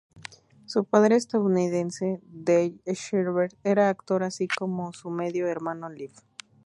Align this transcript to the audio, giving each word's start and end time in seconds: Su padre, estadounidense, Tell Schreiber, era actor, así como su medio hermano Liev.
Su 0.65 0.83
padre, 0.85 1.15
estadounidense, 1.15 2.21
Tell 2.43 2.73
Schreiber, 2.87 3.51
era 3.63 3.89
actor, 3.89 4.23
así 4.23 4.47
como 4.47 4.93
su 4.93 5.11
medio 5.11 5.45
hermano 5.45 5.89
Liev. 5.91 6.13